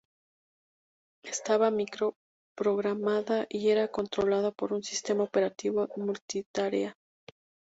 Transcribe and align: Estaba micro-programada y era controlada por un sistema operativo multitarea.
Estaba 1.23 1.69
micro-programada 1.69 3.45
y 3.47 3.69
era 3.69 3.89
controlada 3.89 4.49
por 4.49 4.73
un 4.73 4.81
sistema 4.81 5.23
operativo 5.25 5.87
multitarea. 5.95 6.97